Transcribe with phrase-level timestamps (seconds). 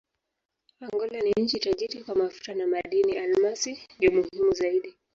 [0.79, 4.95] Angola ni nchi tajiri kwa mafuta na madini: almasi ndiyo muhimu zaidi.